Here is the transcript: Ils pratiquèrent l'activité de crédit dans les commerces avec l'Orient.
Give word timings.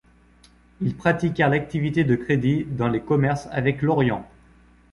Ils 0.81 0.95
pratiquèrent 0.97 1.51
l'activité 1.51 2.03
de 2.03 2.15
crédit 2.15 2.65
dans 2.65 2.87
les 2.89 3.01
commerces 3.01 3.47
avec 3.51 3.83
l'Orient. 3.83 4.27